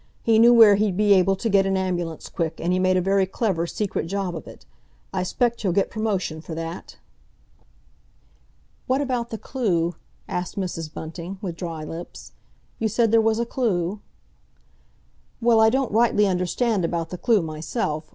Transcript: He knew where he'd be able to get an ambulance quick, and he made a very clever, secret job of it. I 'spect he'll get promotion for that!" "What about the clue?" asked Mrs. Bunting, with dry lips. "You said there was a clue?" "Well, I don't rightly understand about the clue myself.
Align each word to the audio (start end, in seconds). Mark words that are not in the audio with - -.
He 0.23 0.39
knew 0.39 0.51
where 0.51 0.77
he'd 0.77 0.97
be 0.97 1.13
able 1.13 1.35
to 1.35 1.47
get 1.47 1.67
an 1.67 1.77
ambulance 1.77 2.27
quick, 2.27 2.59
and 2.59 2.73
he 2.73 2.79
made 2.79 2.97
a 2.97 3.01
very 3.01 3.27
clever, 3.27 3.67
secret 3.67 4.07
job 4.07 4.35
of 4.35 4.47
it. 4.47 4.65
I 5.13 5.21
'spect 5.21 5.61
he'll 5.61 5.73
get 5.73 5.91
promotion 5.91 6.41
for 6.41 6.55
that!" 6.55 6.95
"What 8.87 8.99
about 8.99 9.29
the 9.29 9.37
clue?" 9.37 9.93
asked 10.27 10.55
Mrs. 10.57 10.91
Bunting, 10.91 11.37
with 11.39 11.55
dry 11.55 11.83
lips. 11.83 12.31
"You 12.79 12.87
said 12.87 13.11
there 13.11 13.21
was 13.21 13.37
a 13.37 13.45
clue?" 13.45 13.99
"Well, 15.39 15.59
I 15.61 15.69
don't 15.69 15.91
rightly 15.91 16.25
understand 16.25 16.83
about 16.83 17.11
the 17.11 17.17
clue 17.19 17.43
myself. 17.43 18.05